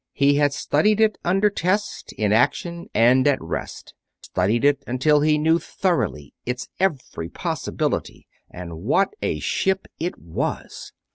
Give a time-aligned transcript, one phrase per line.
[0.13, 5.37] He had studied it under test, in action, and at rest; studied it until he
[5.37, 10.91] knew thoroughly its every possibility and what a ship it was!